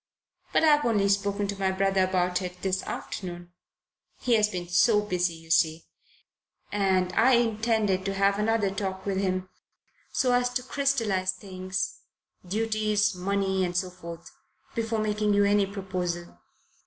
[0.51, 3.51] But I've only spoken to my brother about it this afternoon
[4.19, 5.83] he has been so busy, you see
[6.71, 9.47] and I intended to have another talk with him,
[10.11, 11.99] so as to crystallize things
[12.43, 14.31] duties, money, and so forth
[14.73, 16.39] before making you any proposal.